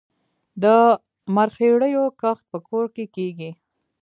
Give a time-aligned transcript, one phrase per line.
[0.63, 0.65] د
[1.35, 3.51] مرخیړیو کښت په کور کې کیږي؟